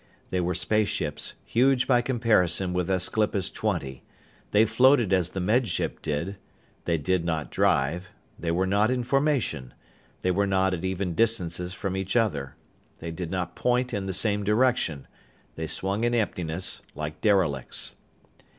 They 0.31 0.41
were 0.41 0.55
spaceships, 0.55 1.35
huge 1.45 1.85
by 1.85 2.01
comparison 2.01 2.73
with 2.73 2.89
Aesclipus 2.89 3.51
Twenty. 3.51 4.03
They 4.49 4.65
floated 4.65 5.13
as 5.13 5.29
the 5.29 5.39
Med 5.39 5.67
Ship 5.67 6.01
did. 6.01 6.37
They 6.85 6.97
did 6.97 7.23
not 7.23 7.51
drive. 7.51 8.07
They 8.39 8.49
were 8.49 8.65
not 8.65 8.89
in 8.89 9.03
formation. 9.03 9.75
They 10.21 10.31
were 10.31 10.47
not 10.47 10.73
at 10.73 10.83
even 10.83 11.13
distances 11.13 11.75
from 11.75 11.95
each 11.95 12.15
other. 12.15 12.55
They 12.97 13.11
did 13.11 13.29
not 13.29 13.55
point 13.55 13.93
in 13.93 14.07
the 14.07 14.11
same 14.15 14.43
direction. 14.43 15.05
They 15.53 15.67
swung 15.67 16.03
in 16.03 16.15
emptiness 16.15 16.81
like 16.95 17.21
derelicts. 17.21 17.93